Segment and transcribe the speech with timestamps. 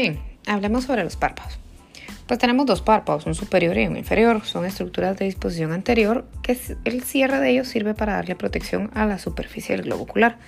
[0.00, 1.58] Bien, hablemos sobre los párpados.
[2.26, 4.42] Pues tenemos dos párpados, un superior y un inferior.
[4.46, 9.04] Son estructuras de disposición anterior que el cierre de ellos sirve para darle protección a
[9.04, 10.38] la superficie del globo ocular.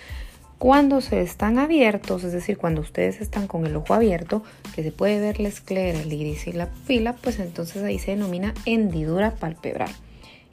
[0.57, 4.43] Cuando se están abiertos, es decir, cuando ustedes están con el ojo abierto,
[4.75, 8.13] que se puede ver la esclera, el iris y la pupila, pues entonces ahí se
[8.13, 9.91] denomina hendidura palpebral.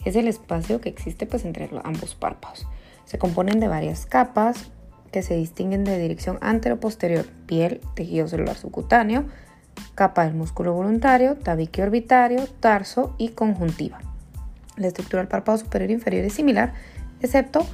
[0.03, 2.67] Es el espacio que existe pues entre ambos párpados.
[3.05, 4.71] Se componen de varias capas
[5.11, 9.25] que se distinguen de dirección antero-posterior, piel, tejido celular subcutáneo,
[9.95, 13.99] capa del músculo voluntario, tabique orbitario, tarso y conjuntiva.
[14.77, 16.73] La estructura del párpado superior e inferior es similar,
[17.21, 17.65] excepto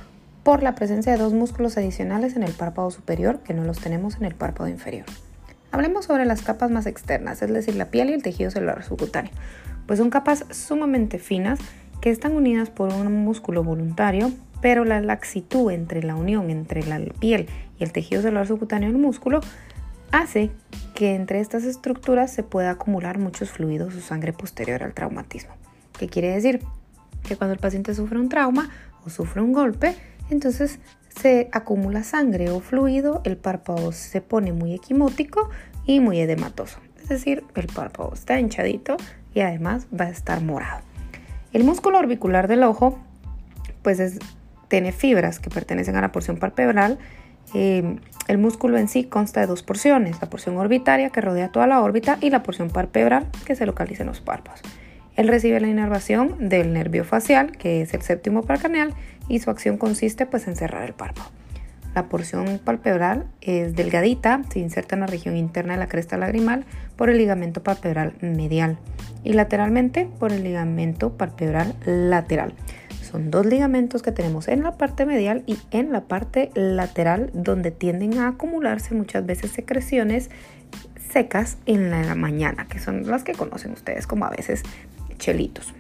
[0.44, 4.18] por la presencia de dos músculos adicionales en el párpado superior que no los tenemos
[4.18, 5.06] en el párpado inferior.
[5.72, 9.32] Hablemos sobre las capas más externas, es decir, la piel y el tejido celular subcutáneo.
[9.88, 11.60] Pues son capas sumamente finas
[12.00, 14.32] que están unidas por un músculo voluntario,
[14.66, 17.48] pero la laxitud entre la unión entre la piel
[17.78, 19.42] y el tejido celular subcutáneo del músculo
[20.12, 20.50] hace
[20.96, 25.54] que entre estas estructuras se pueda acumular muchos fluidos o sangre posterior al traumatismo.
[26.00, 26.64] ¿Qué quiere decir?
[27.28, 28.72] Que cuando el paciente sufre un trauma
[29.06, 29.94] o sufre un golpe,
[30.32, 30.80] entonces
[31.16, 35.48] se acumula sangre o fluido, el párpado se pone muy equimótico
[35.86, 36.80] y muy edematoso.
[37.04, 38.98] Es decir, el párpado está hinchadito
[39.36, 40.82] y además va a estar morado.
[41.54, 42.98] El músculo orbicular del ojo,
[43.84, 44.00] pues
[44.68, 46.98] tiene fibras que pertenecen a la porción palpebral.
[47.54, 51.68] Eh, el músculo en sí consta de dos porciones, la porción orbitaria que rodea toda
[51.68, 54.62] la órbita y la porción palpebral que se localiza en los párpados.
[55.16, 58.94] Él recibe la inervación del nervio facial, que es el séptimo paracraneal,
[59.30, 61.30] y su acción consiste pues en cerrar el párpado.
[61.96, 66.66] La porción palpebral es delgadita, se inserta en la región interna de la cresta lagrimal
[66.98, 68.78] por el ligamento palpebral medial
[69.24, 72.54] y lateralmente por el ligamento palpebral lateral.
[73.16, 77.72] Son dos ligamentos que tenemos en la parte medial y en la parte lateral donde
[77.72, 80.30] tienden a acumularse muchas veces secreciones
[81.14, 84.64] secas en la mañana, que son las que conocen ustedes como a veces
[85.18, 85.74] chelitos.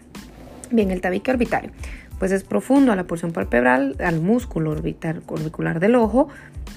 [0.72, 1.72] Bien, el tabique orbitario
[2.19, 6.29] pues es profundo a la porción palpebral, al músculo orbital, orbicular del ojo,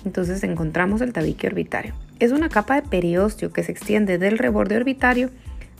[0.04, 1.94] entonces encontramos el tabique orbitario.
[2.18, 5.30] Es una capa de periósteo que se extiende del reborde orbitario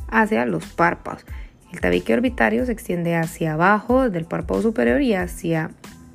[0.07, 1.25] hacia los párpados.
[1.73, 5.71] El tabique orbitario se extiende hacia abajo del párpado superior y hacia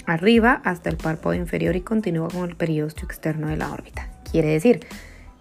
[0.05, 4.09] arriba hasta el párpado inferior y continúa con el periósteo externo de la órbita.
[4.29, 4.85] Quiere decir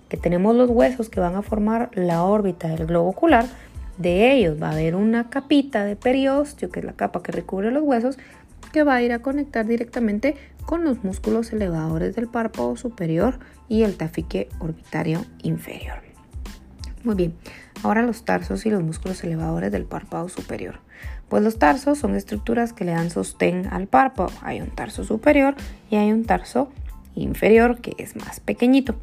[0.08, 3.46] que tenemos los huesos que van a formar la órbita del globo ocular,
[3.98, 7.70] de ellos va a haber una capita de periósteo, que es la capa que recubre
[7.70, 8.18] los huesos,
[8.72, 13.82] que va a ir a conectar directamente con los músculos elevadores del párpado superior y
[13.82, 15.98] el tafique orbitario inferior.
[17.04, 17.34] Muy bien,
[17.82, 20.80] ahora los tarsos y los músculos elevadores del párpado superior.
[21.28, 24.30] Pues los tarsos son estructuras que le dan sostén al párpado.
[24.42, 25.54] Hay un tarso superior
[25.90, 26.70] y hay un tarso
[27.14, 28.94] inferior que es más pequeñito.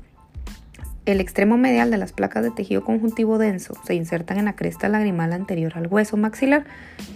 [1.06, 4.90] El extremo medial de las placas de tejido conjuntivo denso se insertan en la cresta
[4.90, 6.66] lagrimal anterior al hueso maxilar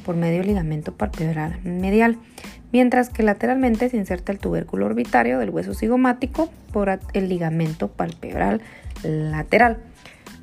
[0.03, 2.17] por medio del ligamento palpebral medial,
[2.71, 8.61] mientras que lateralmente se inserta el tubérculo orbitario del hueso cigomático por el ligamento palpebral
[9.03, 9.77] lateral.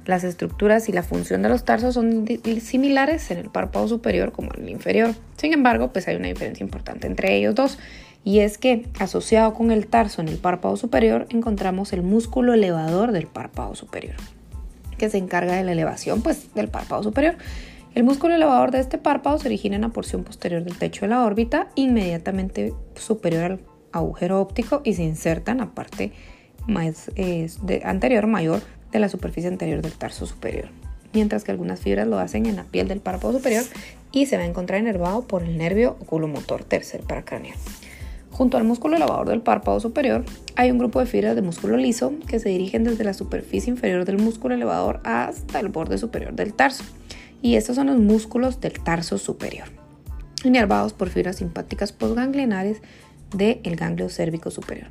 [0.07, 2.27] Las estructuras y la función de los tarsos son
[2.61, 5.15] similares en el párpado superior como en el inferior.
[5.37, 7.79] Sin embargo, pues hay una diferencia importante entre ellos dos
[8.25, 13.13] y es que asociado con el tarso en el párpado superior encontramos el músculo elevador
[13.13, 14.17] del párpado superior,
[14.99, 17.37] que se encarga de la elevación pues, del párpado superior.
[17.95, 21.09] El músculo elevador de este párpado se origina en la porción posterior del techo de
[21.09, 23.61] la órbita, inmediatamente superior al
[23.93, 26.13] agujero óptico y se inserta en la parte
[26.67, 27.11] más,
[27.85, 28.61] anterior mayor
[28.93, 30.69] de la superficie anterior del tarso superior,
[31.13, 33.65] mientras que algunas fibras lo hacen en la piel del párpado superior
[34.13, 37.57] y se va a encontrar inervado por el nervio oculomotor tercer paracraneal.
[38.31, 40.25] Junto al músculo elevador del párpado superior
[40.57, 44.05] hay un grupo de fibras de músculo liso que se dirigen desde la superficie inferior
[44.05, 46.85] del músculo elevador hasta el borde superior del tarso.
[47.43, 49.69] Y estos son los músculos del tarso superior,
[50.45, 52.81] inervados por fibras simpáticas postganglionares
[53.35, 54.89] del ganglio cérvico superior.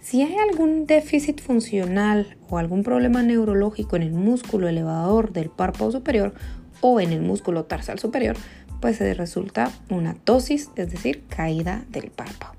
[0.00, 5.92] Si hay algún déficit funcional o algún problema neurológico en el músculo elevador del párpado
[5.92, 6.32] superior
[6.80, 8.36] o en el músculo tarsal superior,
[8.80, 12.54] pues se resulta una tosis, es decir, caída del párpado.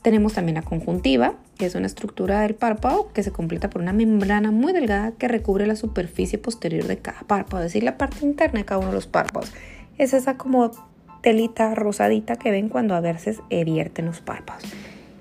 [0.00, 3.92] Tenemos también la conjuntiva, que es una estructura del párpado que se completa por una
[3.92, 8.24] membrana muy delgada que recubre la superficie posterior de cada párpado, es decir, la parte
[8.24, 9.52] interna de cada uno de los párpados.
[9.98, 10.72] Es esa como
[11.20, 14.64] telita rosadita que ven cuando a veces vierten los párpados.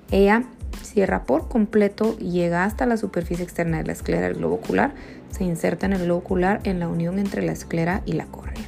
[0.09, 0.45] Ella
[0.81, 4.93] cierra por completo, llega hasta la superficie externa de la esclera del globo ocular,
[5.29, 8.63] se inserta en el globo ocular en la unión entre la esclera y la córnea.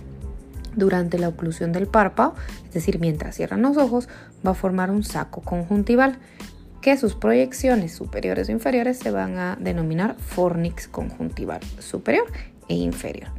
[0.75, 2.35] Durante la oclusión del párpado,
[2.65, 4.09] es decir, mientras cierran los ojos,
[4.45, 6.17] va a formar un saco conjuntival.
[6.81, 12.25] que sus proyecciones superiores o inferiores se van a denominar fornix conjuntival superior
[12.67, 13.29] e inferior.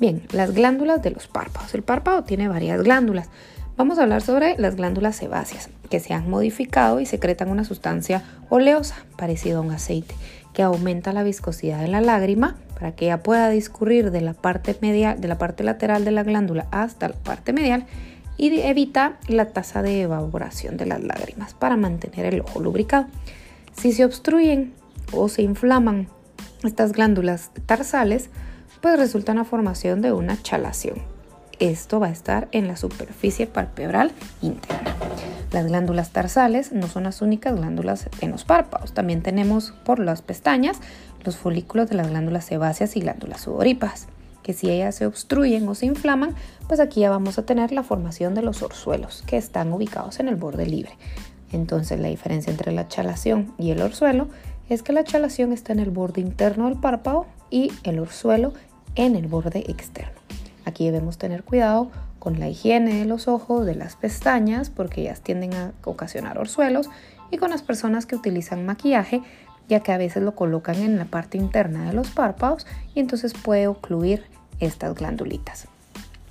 [0.00, 1.72] Bien, las glándulas de los párpados.
[1.74, 3.28] El párpado tiene varias glándulas.
[3.76, 8.22] Vamos a hablar sobre las glándulas sebáceas, que se han modificado y secretan una sustancia
[8.48, 10.14] oleosa, parecida a un aceite,
[10.52, 14.76] que aumenta la viscosidad de la lágrima para que ella pueda discurrir de la parte
[14.80, 17.86] medial, de la parte lateral de la glándula hasta la parte medial
[18.36, 23.06] y evita la tasa de evaporación de las lágrimas para mantener el ojo lubricado.
[23.72, 24.72] Si se obstruyen
[25.12, 26.08] o se inflaman
[26.64, 28.30] estas glándulas tarsales,
[28.80, 31.19] pues resulta una formación de una chalación
[31.60, 34.12] esto va a estar en la superficie palpebral
[34.42, 34.96] interna.
[35.52, 38.92] Las glándulas tarsales no son las únicas glándulas en los párpados.
[38.92, 40.78] También tenemos por las pestañas
[41.24, 44.06] los folículos de las glándulas sebáceas y glándulas sudoríparas,
[44.42, 46.34] que si ellas se obstruyen o se inflaman,
[46.66, 50.28] pues aquí ya vamos a tener la formación de los orzuelos, que están ubicados en
[50.28, 50.92] el borde libre.
[51.52, 54.28] Entonces la diferencia entre la chalación y el orzuelo
[54.68, 58.54] es que la chalación está en el borde interno del párpado y el orzuelo
[58.94, 60.19] en el borde externo.
[60.64, 65.20] Aquí debemos tener cuidado con la higiene de los ojos, de las pestañas, porque ellas
[65.20, 66.88] tienden a ocasionar orzuelos,
[67.30, 69.22] y con las personas que utilizan maquillaje,
[69.68, 73.32] ya que a veces lo colocan en la parte interna de los párpados y entonces
[73.32, 74.24] puede ocluir
[74.58, 75.68] estas glandulitas.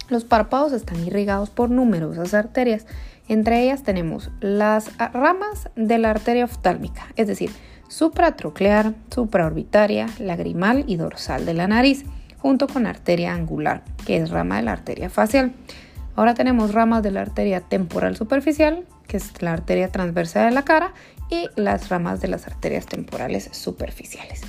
[0.09, 2.85] Los párpados están irrigados por numerosas arterias.
[3.27, 7.51] Entre ellas tenemos las ramas de la arteria oftálmica, es decir,
[7.87, 12.05] supratroclear, supraorbitaria, lagrimal y dorsal de la nariz
[12.39, 15.53] junto con arteria angular, que es rama de la arteria facial.
[16.15, 20.63] Ahora tenemos ramas de la arteria temporal superficial, que es la arteria transversa de la
[20.63, 20.93] cara,
[21.29, 24.41] y las ramas de las arterias temporales superficiales.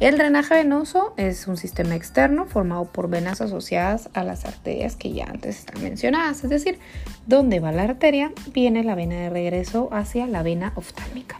[0.00, 5.12] El drenaje venoso es un sistema externo formado por venas asociadas a las arterias que
[5.12, 6.78] ya antes están mencionadas, es decir,
[7.26, 11.38] donde va la arteria viene la vena de regreso hacia la vena oftálmica.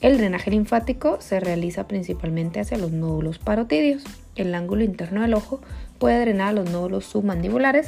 [0.00, 4.02] El drenaje linfático se realiza principalmente hacia los nódulos parotidios.
[4.36, 5.60] El ángulo interno del ojo
[5.98, 7.86] puede drenar los nódulos submandibulares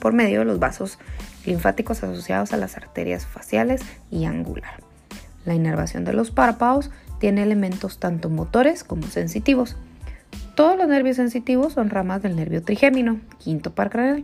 [0.00, 0.98] por medio de los vasos
[1.46, 4.82] linfáticos asociados a las arterias faciales y angular.
[5.44, 6.90] La inervación de los párpados
[7.20, 9.76] tiene elementos tanto motores como sensitivos.
[10.54, 14.22] Todos los nervios sensitivos son ramas del nervio trigémino, quinto par craneal.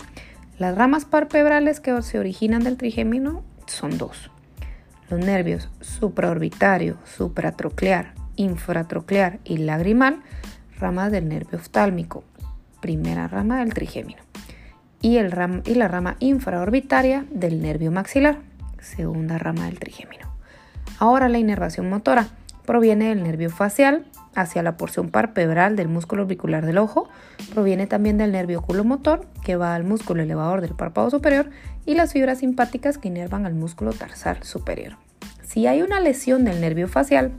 [0.59, 4.31] Las ramas parpebrales que se originan del trigémino son dos
[5.11, 10.23] los nervios supraorbitario, supratroclear, infratroclear y lagrimal,
[10.79, 12.25] ramas del nervio oftálmico,
[12.81, 14.23] primera rama del trigémino,
[15.01, 15.33] y, el
[15.65, 18.39] y la rama infraorbitaria del nervio maxilar,
[18.81, 20.35] segunda rama del trigémino.
[20.99, 22.29] Ahora la inervación motora
[22.65, 27.09] proviene del nervio facial hacia la porción parpebral del músculo orbicular del ojo,
[27.53, 31.51] proviene también del nervio oculomotor que va al músculo elevador del párpado superior
[31.87, 34.97] y las fibras simpáticas que inervan al músculo tarsal superior.
[35.43, 37.33] Si hay una lesión del nervio facial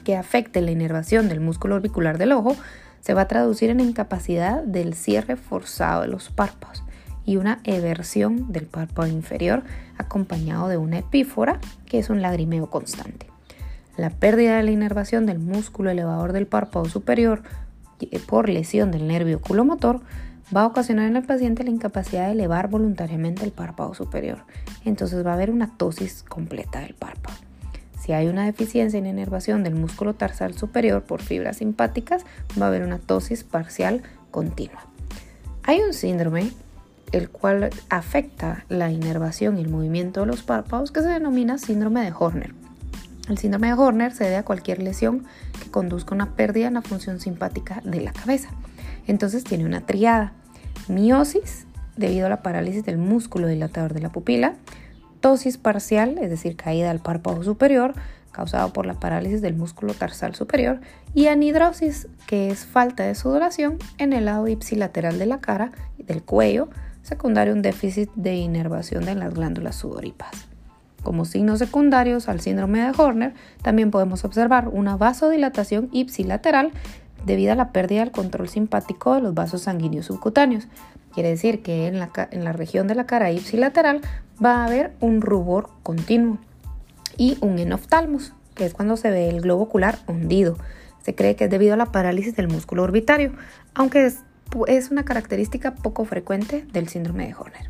[0.00, 2.56] que afecte la inervación del músculo orbicular del ojo,
[3.00, 6.82] se va a traducir en incapacidad del cierre forzado de los párpados
[7.24, 9.62] y una eversión del párpado inferior
[9.98, 13.26] acompañado de una epífora, que es un lagrimeo constante.
[13.96, 17.42] La pérdida de la inervación del músculo elevador del párpado superior
[18.00, 20.00] eh, por lesión del nervio oculomotor
[20.54, 24.38] va a ocasionar en el paciente la incapacidad de elevar voluntariamente el párpado superior.
[24.84, 27.36] Entonces va a haber una tosis completa del párpado.
[28.00, 32.24] Si hay una deficiencia en inervación del músculo tarsal superior por fibras simpáticas,
[32.60, 34.86] va a haber una tosis parcial continua.
[35.64, 36.50] Hay un síndrome
[37.12, 42.02] el cual afecta la inervación y el movimiento de los párpados que se denomina síndrome
[42.02, 42.54] de Horner.
[43.28, 45.24] El síndrome de Horner se debe a cualquier lesión
[45.62, 48.48] que conduzca a una pérdida en la función simpática de la cabeza.
[49.06, 50.32] Entonces tiene una triada.
[50.88, 51.66] Miosis,
[51.96, 54.54] debido a la parálisis del músculo dilatador de la pupila.
[55.58, 57.94] Parcial, es decir, caída del párpado superior,
[58.32, 60.80] causado por la parálisis del músculo tarsal superior.
[61.14, 66.04] Y anidrosis, que es falta de sudoración en el lado ipsilateral de la cara y
[66.04, 66.68] del cuello,
[67.02, 70.46] secundario a un déficit de inervación de las glándulas sudoríparas.
[71.02, 76.72] Como signos secundarios al síndrome de Horner, también podemos observar una vasodilatación ipsilateral
[77.24, 80.68] debido a la pérdida del control simpático de los vasos sanguíneos subcutáneos.
[81.12, 84.00] Quiere decir que en la, región de la cara ipsilateral
[84.42, 86.38] va a haber un rubor continuo
[87.16, 90.56] y un enoftalmos, que es cuando se ve el globo ocular hundido.
[91.02, 93.32] Se cree que es debido a la parálisis del músculo orbitario,
[93.74, 97.68] aunque es, una característica poco frecuente del síndrome de Horner.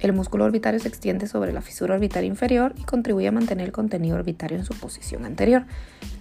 [0.00, 3.72] El músculo orbitario se extiende sobre la fisura orbitaria inferior y contribuye a mantener el
[3.72, 5.64] contenido orbitario en su posición anterior.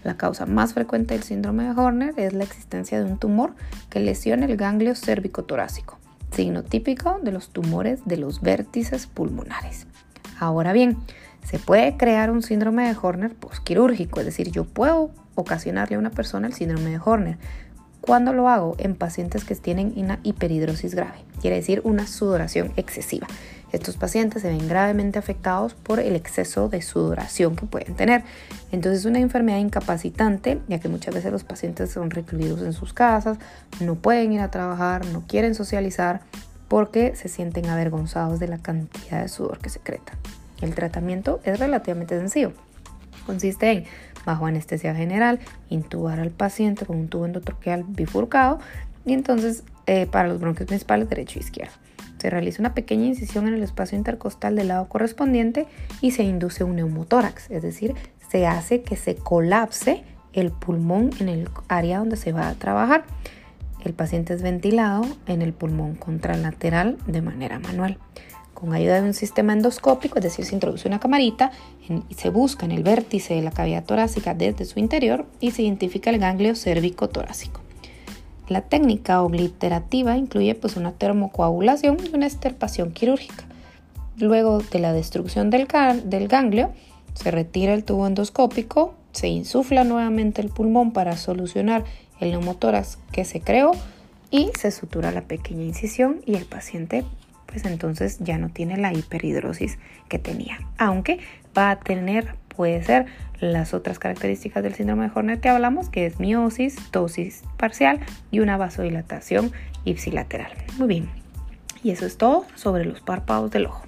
[0.04, 3.54] La causa más frecuente del síndrome de Horner es la existencia de un tumor
[3.90, 6.00] que lesiona el ganglio cérvico-torácico,
[6.32, 9.88] signo típico de los tumores de los vértices pulmonares.
[10.40, 10.98] Ahora bien,
[11.48, 16.10] Se puede crear un síndrome de Horner postquirúrgico, es decir, yo puedo ocasionarle a una
[16.10, 17.38] persona el síndrome de Horner.
[18.02, 18.76] ¿Cuándo lo hago?
[18.80, 23.28] En pacientes que tienen una hiperhidrosis grave, quiere decir una sudoración excesiva.
[23.72, 28.24] Estos pacientes se ven gravemente afectados por el exceso de sudoración que pueden tener.
[28.72, 32.94] Entonces es una enfermedad incapacitante, ya que muchas veces los pacientes son recluidos en sus
[32.94, 33.38] casas,
[33.82, 36.22] no pueden ir a trabajar, no quieren socializar
[36.68, 40.18] porque se sienten avergonzados de la cantidad de sudor que secretan.
[40.62, 42.54] El tratamiento es relativamente sencillo.
[43.26, 43.86] Consiste en,
[44.26, 48.60] bajo anestesia general, intubar al paciente con un tubo endotroqueal bifurcado
[49.08, 51.74] y entonces eh, para los bronquios principales derecho e izquierdo.
[52.20, 55.66] Se realiza una pequeña incisión en el espacio intercostal del lado correspondiente
[56.02, 57.96] y se induce un neumotórax, es decir,
[58.30, 63.06] se hace que se colapse el pulmón en el área donde se va a trabajar.
[63.84, 67.98] El paciente es ventilado en el pulmón contralateral de manera manual
[68.54, 71.52] con ayuda de un sistema endoscópico, es decir, se introduce una camarita
[72.10, 75.62] y se busca en el vértice de la cavidad torácica desde su interior y se
[75.62, 77.67] identifica el ganglio cérvico torácico.
[78.48, 83.44] La técnica obliterativa incluye pues, una termocoagulación y una extirpación quirúrgica.
[84.18, 85.68] Luego de la destrucción del,
[86.06, 86.72] del ganglio,
[87.14, 91.84] se retira el tubo endoscópico, se insufla nuevamente el pulmón para solucionar
[92.20, 93.72] el neumotórax que se creó
[94.32, 97.06] y se sutura la pequeña incisión y el paciente
[97.48, 100.60] pues entonces ya no tiene la hiperhidrosis que tenía.
[100.78, 101.20] Aunque
[101.58, 103.06] va a tener, puede ser,
[103.40, 108.00] las otras características del síndrome de Horner que hablamos, que es miosis, tosis parcial
[108.32, 109.54] y una vasodilatación
[109.86, 110.52] ipsilateral.
[110.78, 111.10] Muy bien.
[111.84, 113.87] Y eso es todo sobre los párpados del ojo.